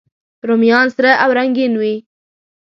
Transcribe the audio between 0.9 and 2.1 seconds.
سره او رنګین وي